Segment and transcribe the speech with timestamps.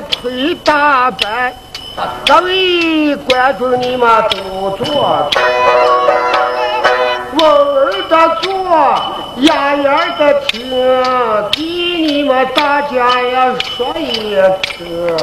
[0.00, 1.52] 推大班，
[2.32, 5.28] 各位观众你们都坐。
[7.36, 8.52] 我儿的坐，
[9.38, 10.70] 眼儿的听，
[11.50, 11.60] 给
[12.00, 15.16] 你们大家呀说一次。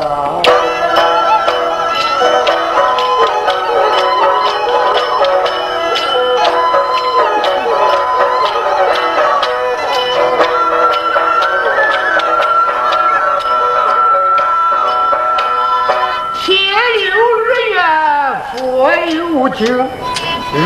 [19.57, 19.65] 听，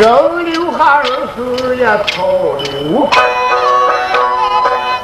[0.02, 1.04] 仍留下儿
[1.34, 2.28] 子也操
[2.60, 3.08] 流。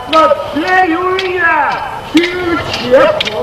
[0.09, 1.41] 那天有月，
[2.11, 2.17] 听
[2.69, 2.99] 切
[3.31, 3.41] 风，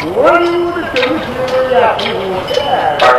[0.00, 0.02] 所
[0.40, 1.24] 有的东西
[1.70, 2.02] 也不
[2.52, 3.13] 在。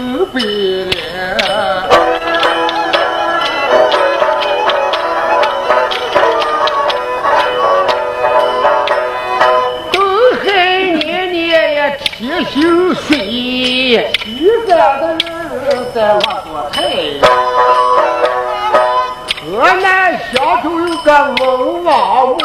[0.00, 0.90] 的苏北莲。
[12.16, 13.16] 铁心水，
[14.24, 16.76] 西山的人在我做菜。
[19.42, 19.48] 河
[19.80, 19.82] 南
[20.32, 21.42] 乡中有个孟
[21.82, 22.36] 王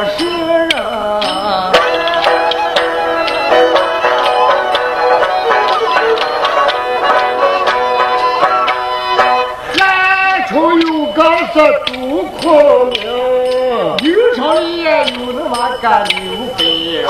[0.00, 0.26] 也住过神
[0.68, 0.70] 人。
[11.86, 11.92] 杜
[12.40, 12.96] 孔明，
[13.98, 15.40] 刘朝也有那
[15.78, 16.16] 个刘
[16.56, 17.04] 备，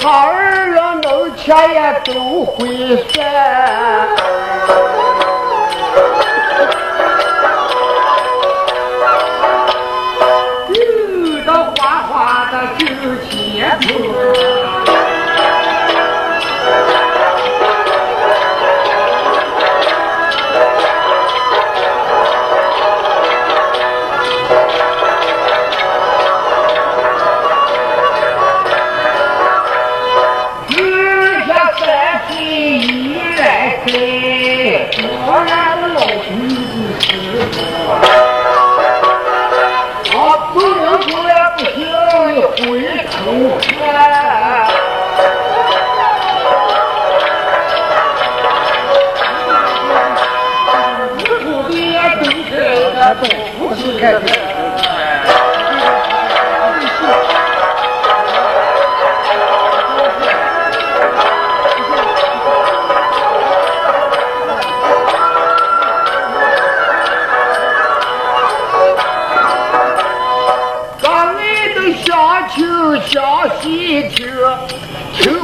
[0.00, 2.56] 他儿俩弄钱也都会
[3.08, 3.18] 算，
[13.88, 13.94] 只
[31.48, 31.80] 要自
[32.28, 32.34] 己
[32.78, 33.42] 意来
[33.86, 33.88] 栽，
[35.24, 35.50] 我那
[35.94, 36.28] 老夫
[38.02, 38.07] 子。
[53.98, 54.28] 钱多。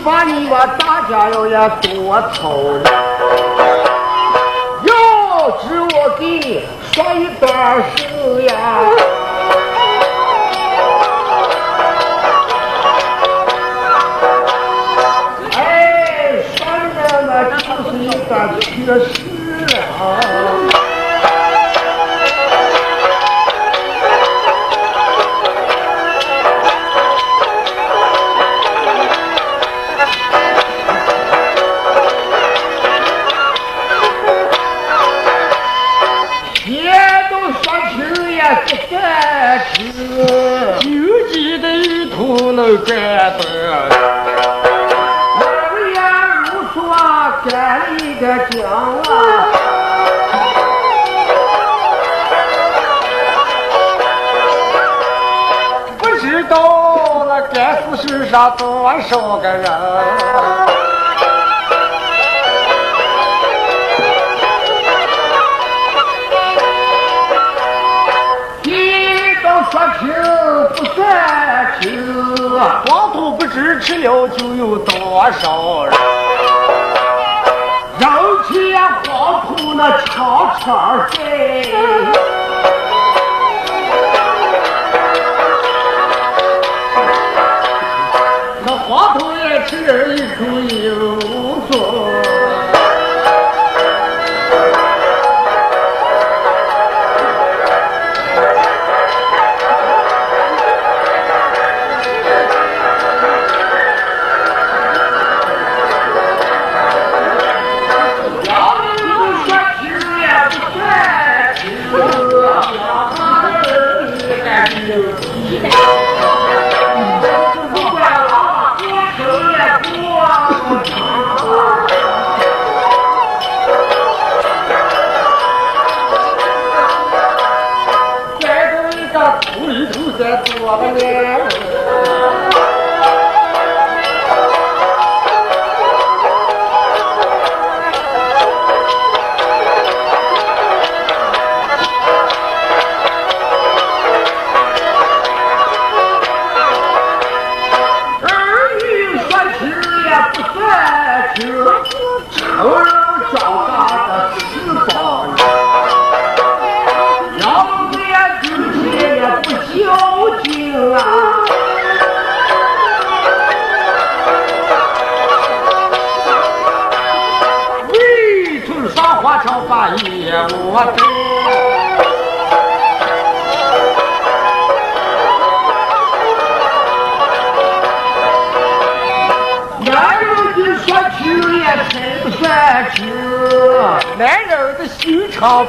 [0.04, 2.82] 把你们大家要也多操了，
[4.84, 4.92] 哟，
[5.30, 6.62] 老知我给你
[6.92, 9.14] 说一段事哎呀。
[47.44, 49.04] 说干了一个江啊！
[55.98, 59.70] 不知道那该死世上多少个人，
[68.62, 70.08] 一都说清
[70.76, 71.02] 不算
[71.80, 71.84] 清。
[72.86, 75.92] 黄土不知吃了就有多少人，
[79.84, 82.33] 黄土那长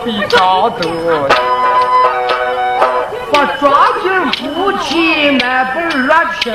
[0.06, 1.28] 比高多，
[3.34, 3.74] 把庄
[4.04, 4.06] 稼
[4.38, 6.54] 夫妻那不热情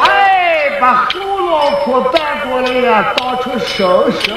[0.00, 1.20] 哎，把后
[1.52, 2.20] 老婆搬
[2.50, 4.36] 过来呀，当成生生。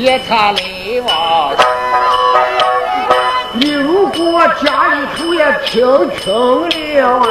[0.00, 0.60] 也他来
[1.06, 1.54] 往。
[3.52, 5.82] 你如果家里头也贫
[6.20, 7.26] 穷了啊，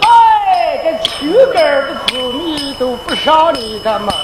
[0.00, 1.10] 哎，这秋
[1.52, 4.14] 根的子女都不上你的门。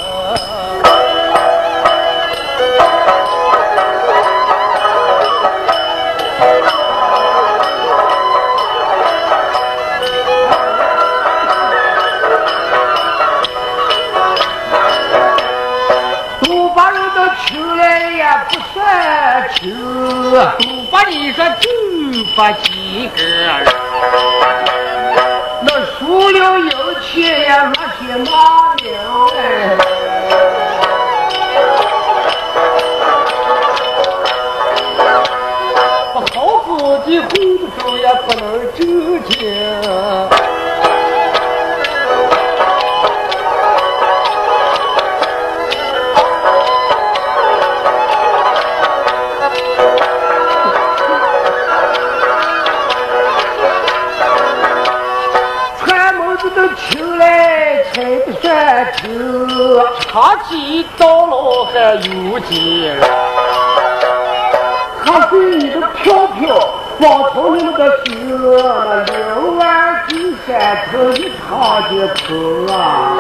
[20.30, 21.68] 赌把你说九
[22.36, 23.64] 八几个人，
[25.62, 28.30] 那输了有钱呀落些马
[28.76, 28.88] 了
[29.34, 29.99] 哎。
[60.12, 63.00] 长期到了还有几人？
[65.04, 66.58] 还是你的票票，
[66.98, 68.02] 光从你们的手，
[69.06, 71.94] 六万九三头一趟就
[72.26, 73.16] 空啊！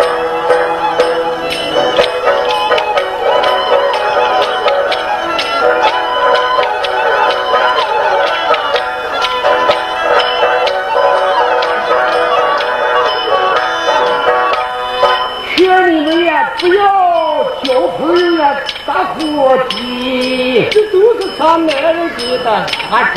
[16.60, 18.54] 不要交朋友呀，
[18.86, 20.68] 打伙计。
[20.70, 23.16] 这都是他男人给的他说。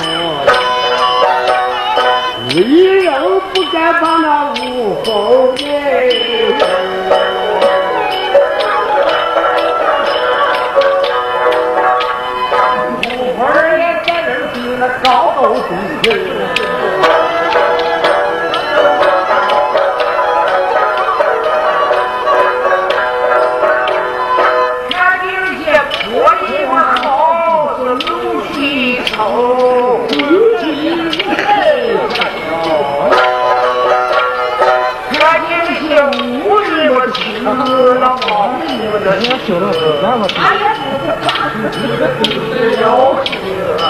[2.56, 2.62] 为
[3.04, 3.12] 人
[3.54, 5.62] 不该把那无风给。
[13.10, 15.62] 五花儿也在这比那高高中
[16.02, 16.43] 平。
[39.46, 39.68] 听了，
[40.38, 40.64] 哎呀，
[42.82, 42.86] 要
[43.26, 43.28] 死
[43.84, 43.86] 啊！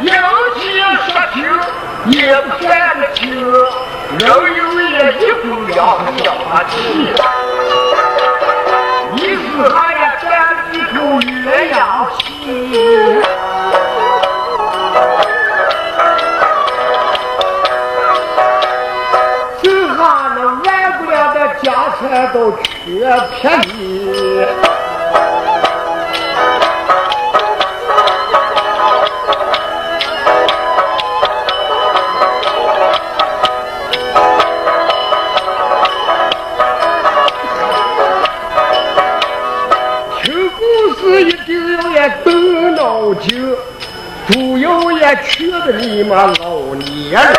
[0.00, 0.10] 有
[2.06, 2.66] 也不算
[3.00, 3.28] 得清，
[4.18, 5.46] 人有也一股
[5.76, 5.78] 要
[6.24, 6.28] 要
[6.70, 7.12] 气。
[22.38, 22.62] 都缺
[23.40, 24.46] 便宜。
[40.22, 43.52] 听故事一定要也动脑筋，
[44.28, 47.37] 主要也缺的你们老年人。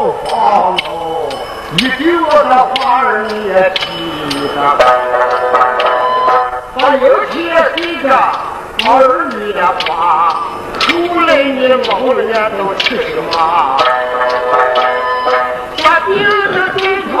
[0.00, 1.28] 的要房喽，
[1.76, 3.84] 一定我的话儿你也记
[4.54, 4.56] 得。
[6.74, 7.34] 把有钱
[7.76, 8.08] 谁家
[8.86, 8.88] 儿
[9.34, 10.40] 女的话，
[10.78, 12.18] 出来你老人
[12.56, 13.76] 都吃什么？
[15.76, 16.14] 我病
[16.54, 16.80] 着对
[17.10, 17.12] 床，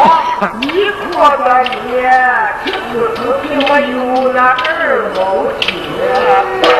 [0.60, 0.64] 你
[1.12, 1.44] 过个
[1.84, 1.94] 年，
[2.64, 3.92] 这不是给我有
[4.32, 4.64] 那二
[5.14, 5.18] 毛
[5.60, 6.79] 钱。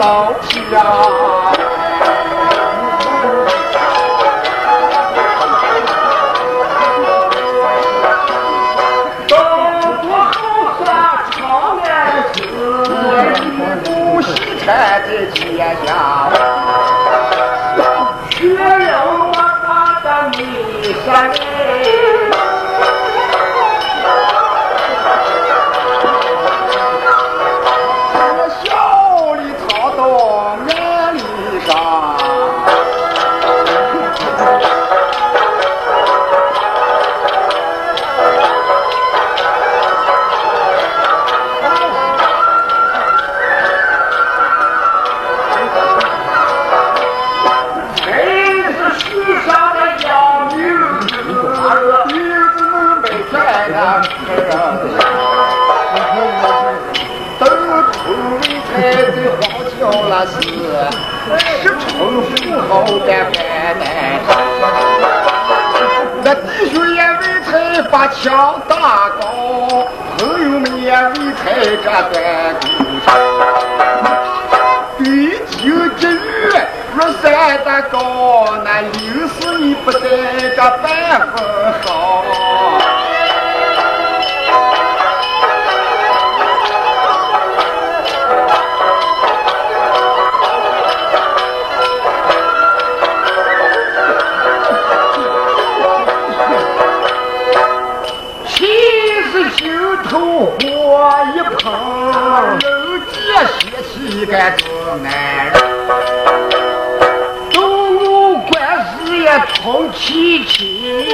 [0.00, 0.32] 到
[0.70, 1.19] 家
[62.70, 63.82] 后边拜拜，
[66.22, 69.22] 那弟兄也为财把枪打高，
[70.16, 71.42] 朋友们也为财
[71.82, 72.14] 这断
[72.60, 72.64] 骨
[74.98, 75.04] 对
[75.48, 75.58] 酒
[75.98, 76.18] 之语
[76.94, 77.24] 若三
[77.64, 77.96] 得高，
[78.64, 79.98] 那临死你不在
[80.54, 80.86] 这半
[81.34, 81.36] 分
[81.82, 81.99] 好。
[104.26, 105.10] 个做男
[105.46, 105.52] 人，
[107.50, 111.04] 东吴官司也通亲戚，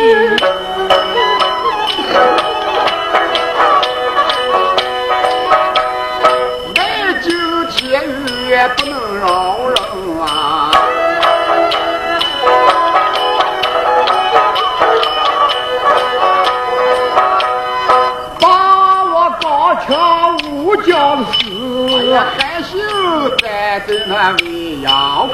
[23.76, 25.28] 在对那未央，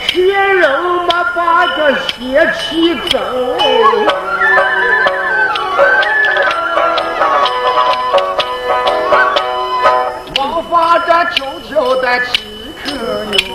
[0.00, 0.66] 血肉
[1.02, 3.16] 没把这血气走，
[10.36, 12.42] 王法这悄悄的起
[12.84, 12.90] 口
[13.46, 13.47] 哟。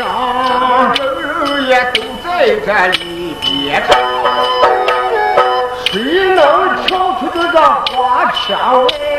[0.00, 2.28] 土墙，人也都在
[2.64, 2.68] 这
[3.04, 3.82] 里边，
[5.84, 5.92] 谁
[6.34, 6.38] 能
[6.86, 6.88] 跳
[7.20, 8.48] 出这个花腔
[8.86, 9.09] 来？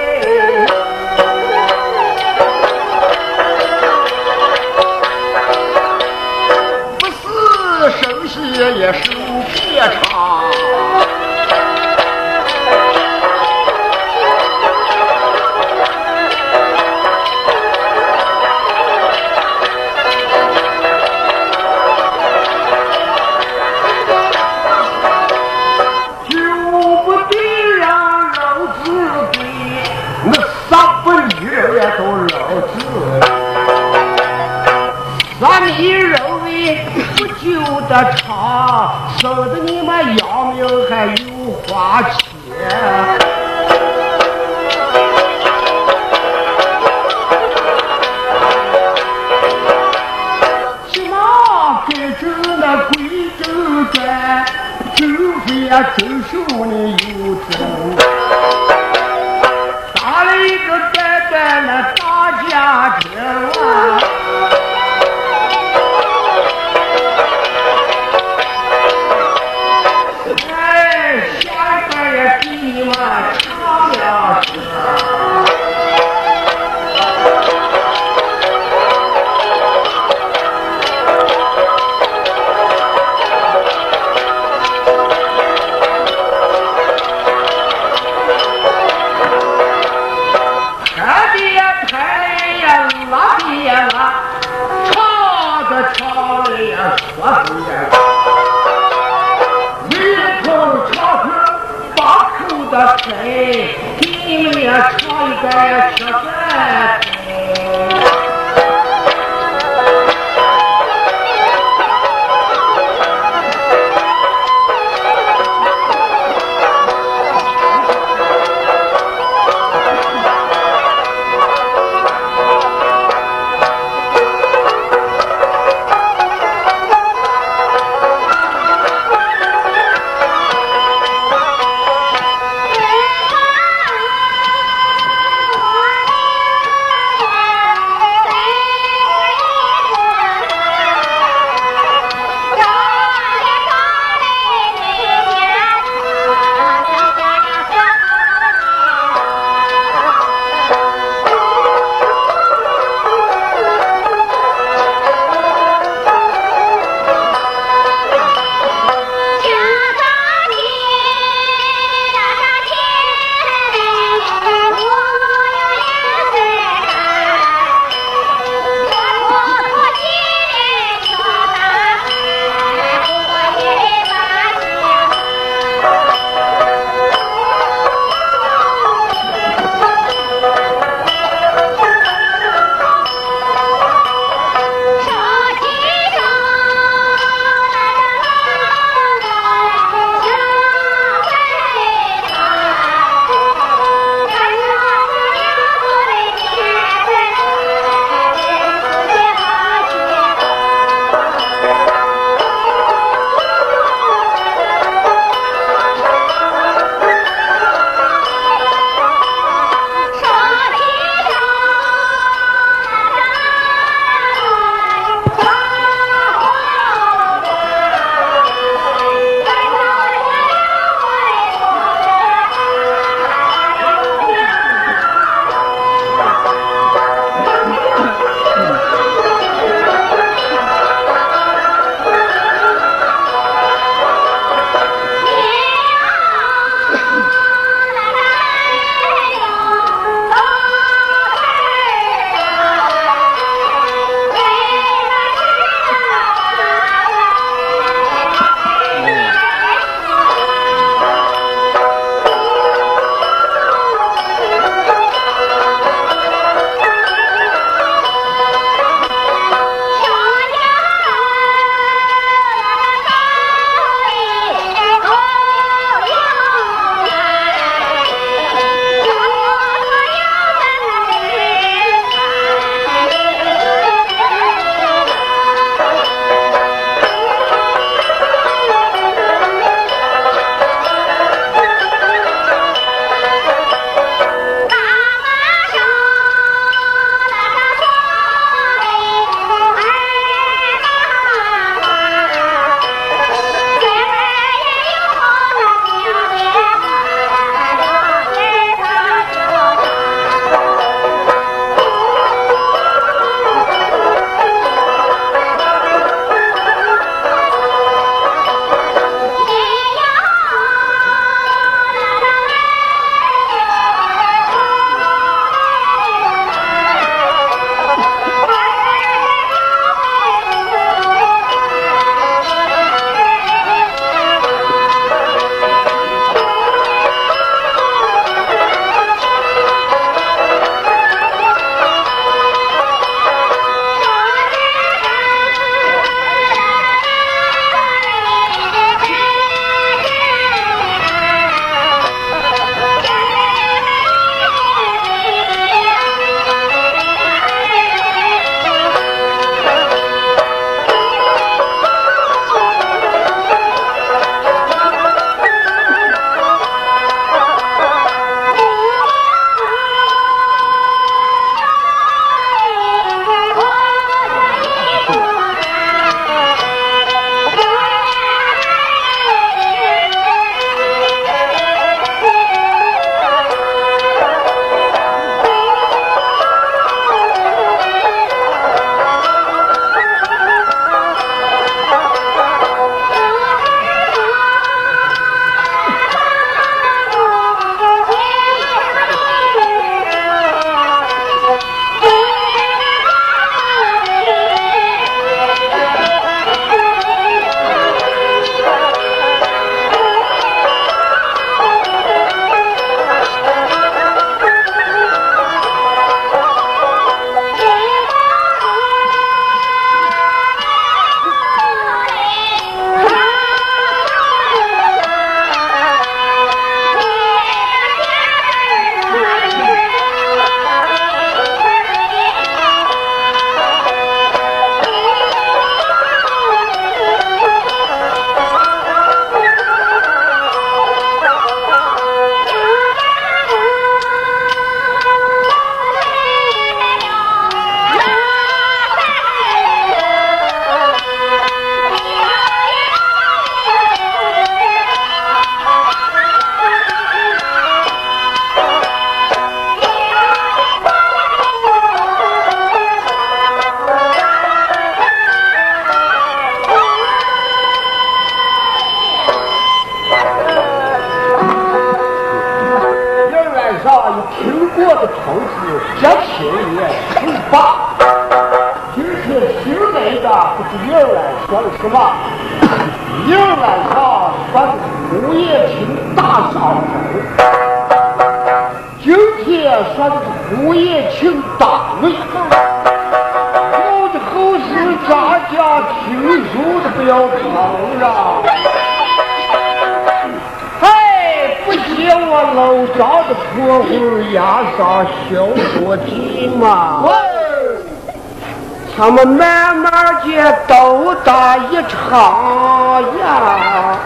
[499.02, 503.98] 他们慢慢的都打一场呀。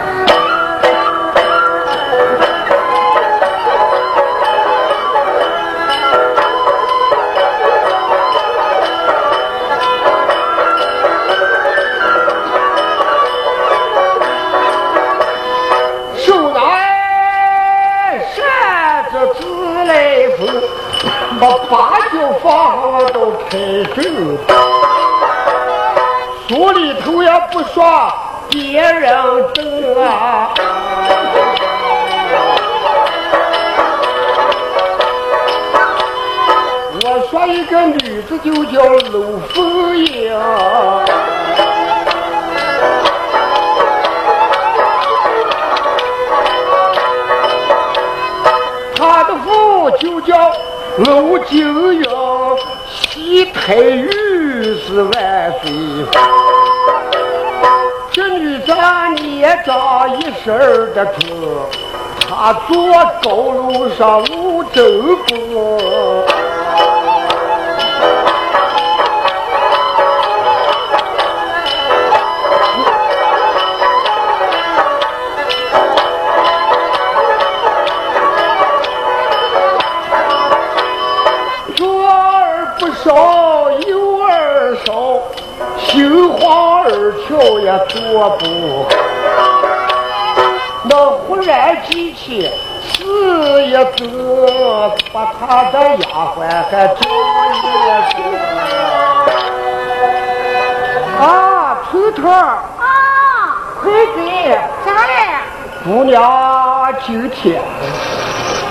[16.16, 19.44] 手来扇着自
[19.84, 20.48] 来风，
[21.40, 23.58] 把八九房都开
[23.94, 24.02] 走。
[26.48, 27.84] 书里头也不说
[28.50, 29.12] 别人
[29.54, 30.54] 的啊。
[37.04, 40.32] 我说一个女子就叫陆凤英。
[50.98, 51.58] 叫陆景
[51.96, 52.04] 英，
[52.90, 54.10] 西太尉
[54.80, 55.72] 是万岁。
[58.12, 58.74] 这女子
[59.22, 60.58] 年长一身
[60.94, 61.68] 的车，
[62.30, 62.76] 她坐
[63.24, 64.82] 高楼上无周
[65.28, 66.35] 公。
[88.30, 88.90] 不好。
[90.88, 92.50] 那忽然记起
[92.84, 93.04] 是
[93.66, 96.04] 一个，把他的丫
[96.36, 97.00] 鬟还叫
[97.52, 97.56] 一
[98.12, 98.14] 声
[101.20, 103.84] 啊，头头儿，啊，快
[104.16, 104.20] 给
[104.86, 105.12] 咋嘞？
[105.84, 106.14] 姑娘
[107.06, 107.62] 今天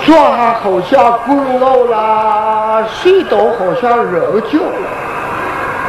[0.05, 4.13] 状还好像滚老了，睡倒好像人
[4.43, 4.87] 叫了，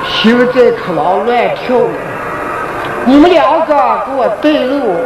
[0.08, 0.14] 心
[0.52, 2.05] 在可能乱跳了。
[3.08, 3.66] 你们两个
[4.04, 4.96] 给我带路，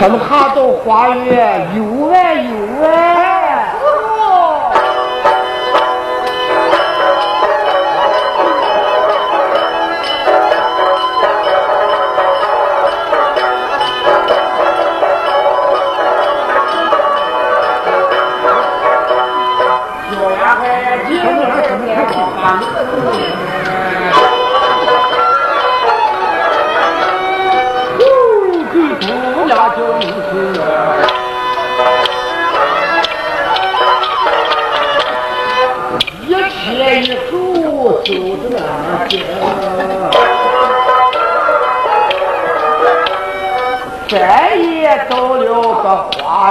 [0.00, 3.39] 咱们哈到花园游啊游啊。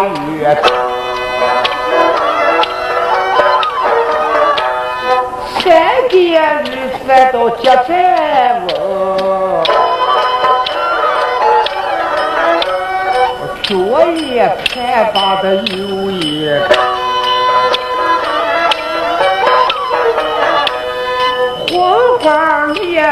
[0.04, 0.62] 个花园。
[5.62, 7.88] 三点日三到接站
[8.68, 8.70] 稳，
[13.64, 13.72] 左
[14.06, 16.62] 眼看把的右眼。
[21.68, 21.78] 昏
[22.20, 23.06] 花脸，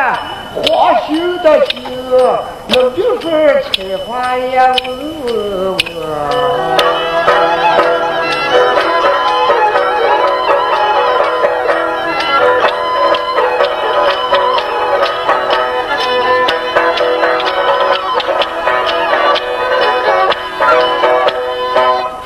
[0.64, 1.84] 花羞的心，
[2.68, 3.26] 那就是
[3.64, 4.74] 采花呀！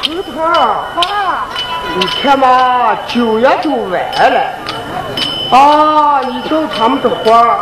[0.04, 0.48] 头头儿，
[0.96, 1.48] 啊，
[1.98, 3.94] 你看嘛，酒也都完
[4.32, 4.40] 了。
[5.52, 7.60] 啊，你叫他们的花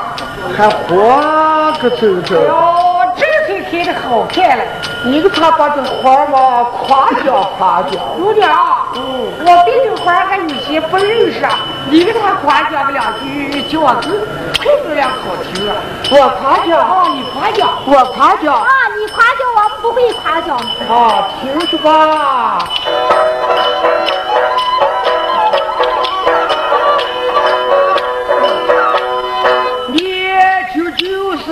[0.55, 2.35] 还活个走走。
[2.35, 4.63] 哟，这个可开的好看了。
[5.05, 7.93] 你给他把这花嘛夸奖夸奖。
[8.17, 8.51] 姑娘，
[8.95, 11.47] 嗯，我对这花还有些不认识，
[11.89, 14.12] 你给他夸奖个两句，叫我更
[14.57, 15.75] 快点两好听啊。
[16.12, 18.53] 我夸奖，啊，你夸奖我夸奖。
[18.55, 20.57] 啊，你夸奖我们不会夸奖。
[20.89, 22.59] 啊，听着吧。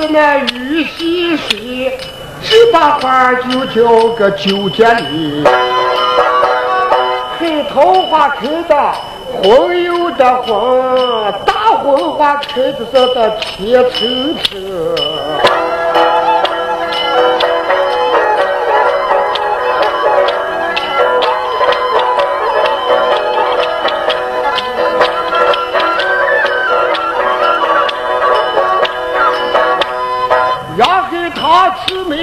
[0.09, 1.99] 那鱼戏水，
[2.41, 5.43] 十八花就叫个九节里。
[7.39, 8.93] 黑桃花开的
[9.41, 13.83] 红油的红，大红花开的是的铁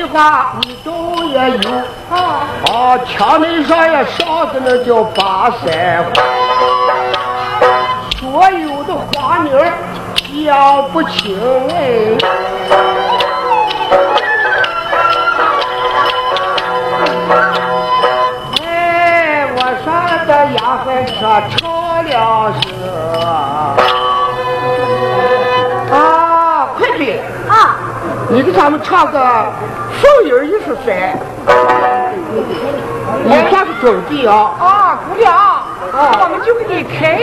[0.02, 0.14] 车车。
[0.62, 1.70] 你都也有
[2.10, 6.12] 啊啊，墙内上也上的那叫八山花，
[8.18, 9.52] 所有的花名
[10.46, 11.38] 讲不清
[11.70, 11.72] 哎。
[18.62, 19.86] 哎，我上
[20.26, 20.86] 的丫鬟
[21.18, 21.60] 说唱
[22.04, 22.64] 了声
[25.92, 25.94] 啊，
[26.78, 27.52] 快点啊，
[28.28, 29.52] 你给咱们唱个。
[30.24, 31.18] 凤音一十三，
[33.24, 34.32] 你算是准备啊！
[34.58, 35.30] 啊，姑娘，
[35.92, 37.18] 我们就给你开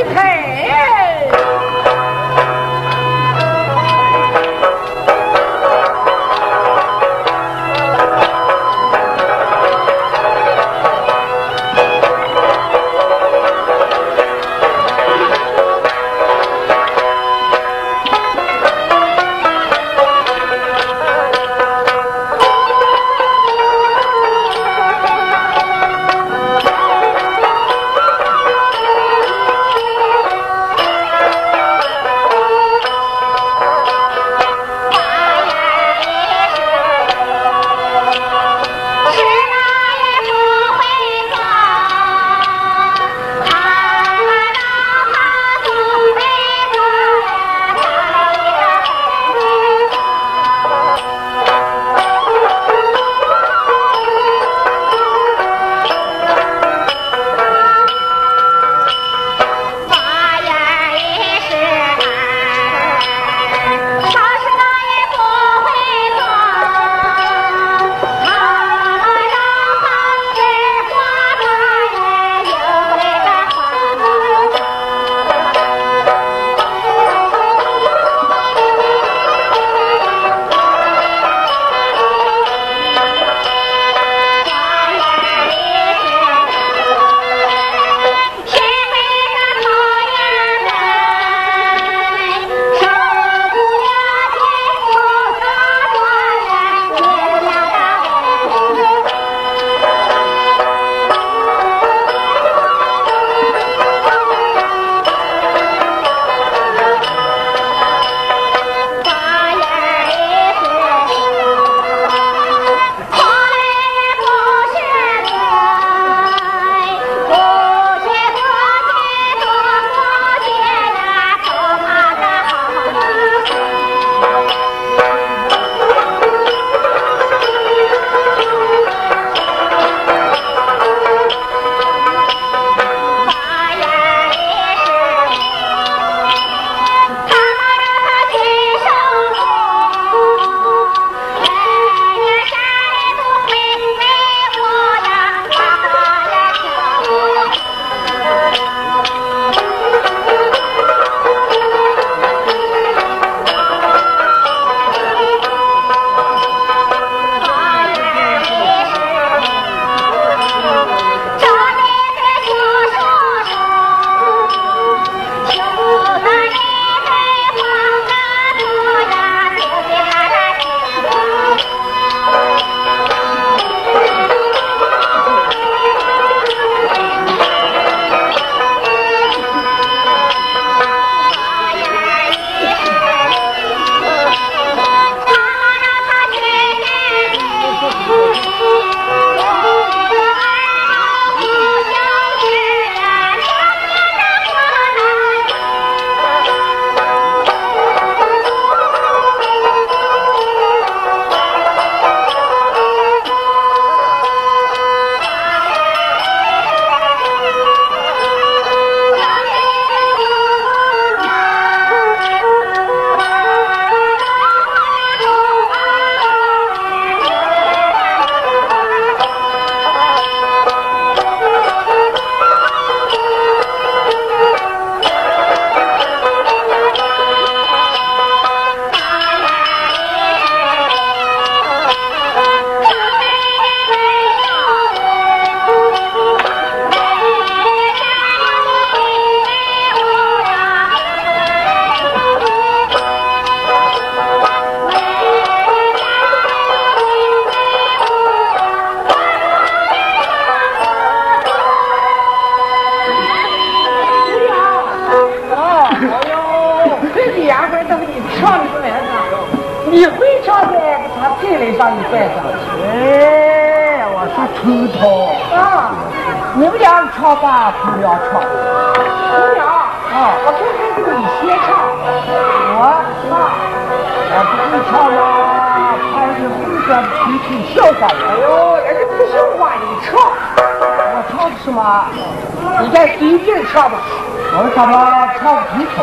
[284.75, 284.97] 咱们
[285.39, 286.01] 唱皮首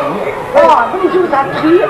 [0.61, 1.81] 啊那么就咱皮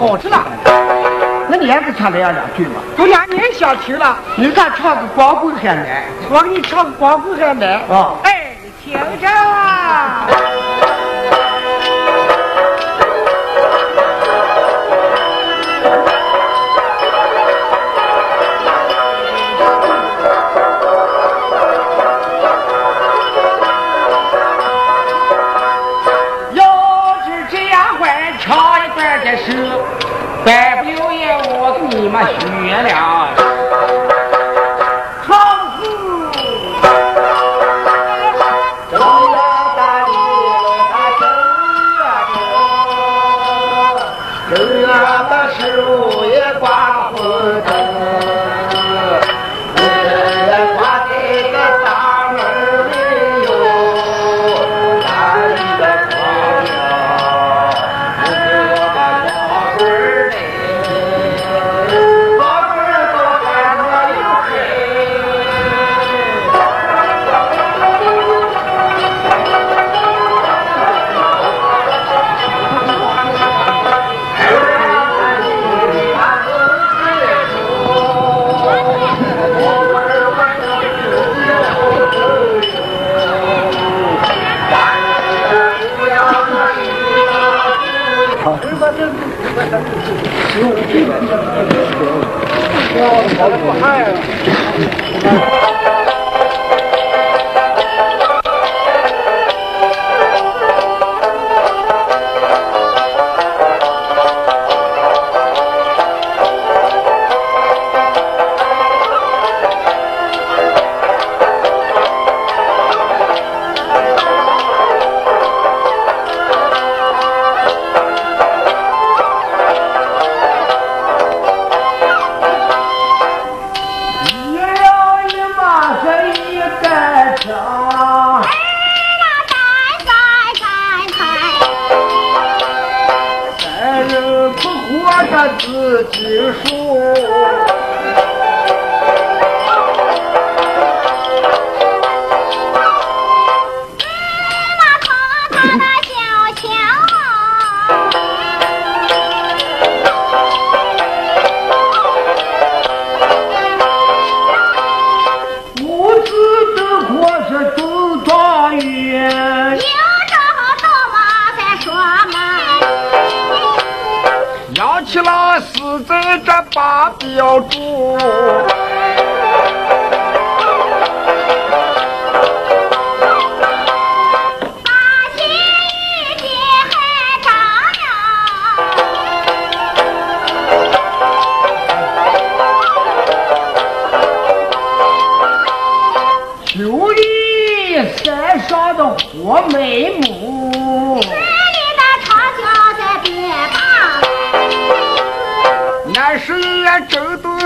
[0.00, 0.44] 好吃辣，
[1.46, 2.80] 那你还不唱那样两句嘛？
[2.96, 7.72] 都两年小听了，你再唱个光棍还难，我给你唱个光棍还难。
[7.86, 9.59] 啊，哎，你听着。
[32.10, 32.26] 慢
[32.62, 33.19] 你了。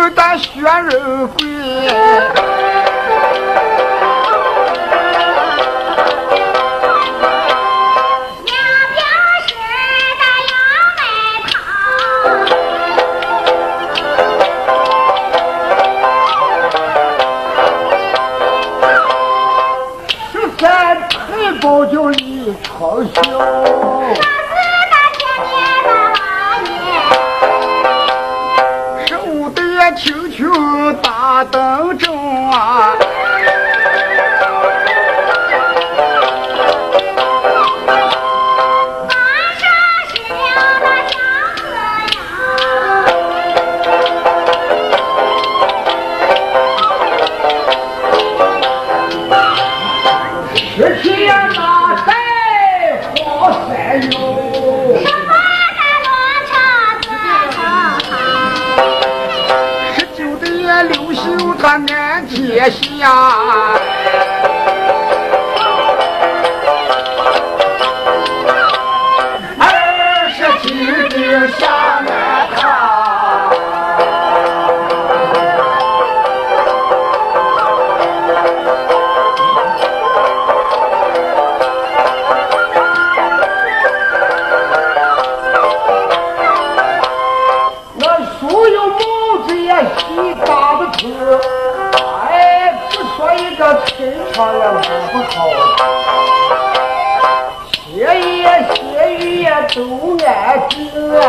[0.05, 2.64] 又打薛仁贵。
[31.51, 32.14] 等着
[62.65, 62.95] 我就
[89.57, 91.54] 也
[93.87, 94.73] 平常也安
[95.11, 95.35] 不好，
[97.73, 98.45] 雪也
[98.75, 98.77] 雪
[99.15, 100.29] 雨也都安
[100.69, 100.75] 静
[101.19, 101.23] 啊！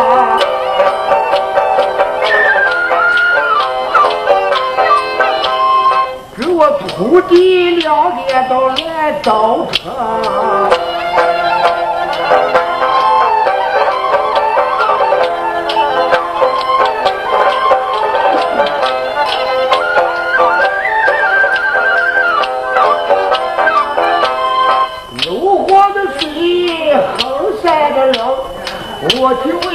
[6.38, 10.85] 给我徒弟两镰都来找他。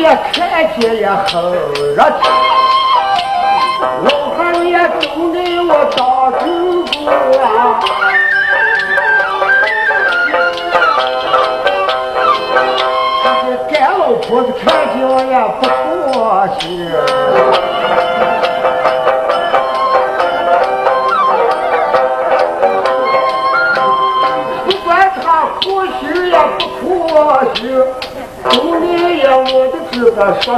[0.01, 1.53] 也看见也很
[1.95, 2.25] 热情，
[4.05, 6.45] 老汉也总给我当主
[6.87, 7.07] 公
[7.39, 7.45] 啊！
[13.43, 14.65] 这干老婆子看
[14.97, 15.63] 见我也不
[16.19, 16.19] 高
[16.59, 16.61] 兴，
[30.21, 30.55] 个说，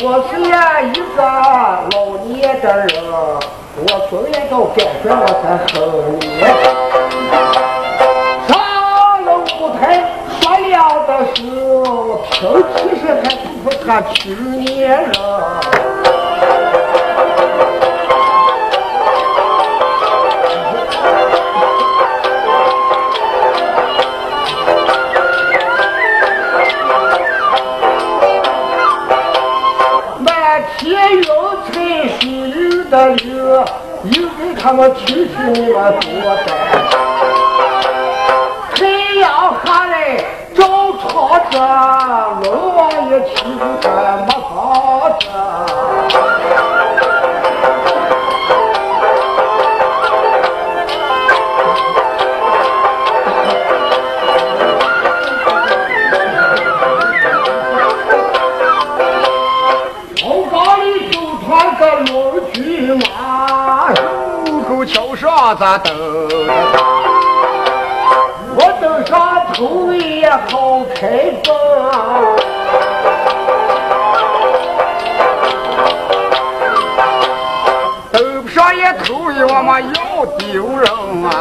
[0.00, 1.18] 我是呀一个
[1.90, 5.74] 老年的人，我从来都感觉我才恨
[6.20, 6.22] 你。
[8.46, 8.54] 上
[9.24, 9.28] 了
[9.58, 9.82] 舞台
[10.40, 10.72] 说了
[11.04, 11.42] 的是，
[12.30, 12.40] 听
[12.76, 15.10] 其实还不如他去年人。
[34.64, 36.46] 他们去去你们多的，
[38.74, 38.80] 太
[39.20, 40.16] 阳下来
[40.54, 40.58] 照
[41.02, 41.54] 窗子，
[42.48, 43.20] 龙王爷
[65.64, 65.90] 咋兜？
[68.54, 71.56] 我登上头也好开放，
[78.12, 80.84] 兜不上也头，我们要丢人
[81.24, 81.32] 啊！